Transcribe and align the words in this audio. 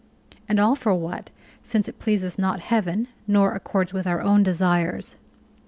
And 0.49 0.59
all 0.59 0.75
for 0.75 0.95
what, 0.95 1.29
since 1.61 1.87
it 1.87 1.99
pleases 1.99 2.39
not 2.39 2.59
heaven 2.59 3.07
nor 3.27 3.53
accords 3.53 3.93
with 3.93 4.07
our 4.07 4.19
own 4.23 4.41
desires? 4.41 5.15